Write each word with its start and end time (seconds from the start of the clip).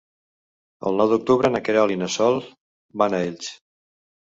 El 0.91 0.97
nou 1.01 1.11
d'octubre 1.11 1.51
na 1.57 1.61
Queralt 1.67 1.95
i 1.97 1.99
na 2.05 2.09
Sol 2.15 2.41
van 3.05 3.17
a 3.17 3.23
Elx. 3.31 3.55